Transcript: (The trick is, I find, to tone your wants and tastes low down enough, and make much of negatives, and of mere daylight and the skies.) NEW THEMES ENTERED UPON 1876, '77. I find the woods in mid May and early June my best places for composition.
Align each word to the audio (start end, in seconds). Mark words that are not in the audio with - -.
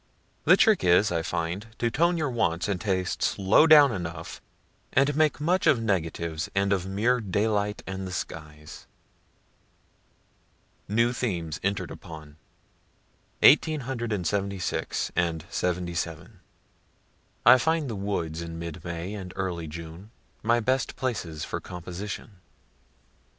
(The 0.45 0.57
trick 0.57 0.83
is, 0.83 1.11
I 1.11 1.21
find, 1.21 1.67
to 1.77 1.91
tone 1.91 2.17
your 2.17 2.31
wants 2.31 2.67
and 2.67 2.81
tastes 2.81 3.37
low 3.37 3.67
down 3.67 3.91
enough, 3.91 4.41
and 4.91 5.15
make 5.15 5.39
much 5.39 5.67
of 5.67 5.79
negatives, 5.79 6.49
and 6.55 6.73
of 6.73 6.87
mere 6.87 7.19
daylight 7.21 7.83
and 7.85 8.07
the 8.07 8.11
skies.) 8.11 8.87
NEW 10.87 11.13
THEMES 11.13 11.59
ENTERED 11.61 11.91
UPON 11.91 12.37
1876, 13.43 15.11
'77. 15.15 16.39
I 17.45 17.57
find 17.59 17.87
the 17.87 17.95
woods 17.95 18.41
in 18.41 18.57
mid 18.57 18.83
May 18.83 19.13
and 19.13 19.31
early 19.35 19.67
June 19.67 20.09
my 20.41 20.59
best 20.59 20.95
places 20.95 21.45
for 21.45 21.59
composition. 21.59 22.37